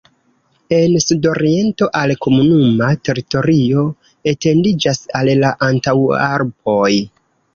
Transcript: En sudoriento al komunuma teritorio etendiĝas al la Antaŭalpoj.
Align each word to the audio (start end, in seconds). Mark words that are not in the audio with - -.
En 0.75 0.93
sudoriento 1.01 1.87
al 1.99 2.13
komunuma 2.25 2.87
teritorio 3.09 3.83
etendiĝas 4.33 5.03
al 5.21 5.31
la 5.43 5.55
Antaŭalpoj. 5.69 6.91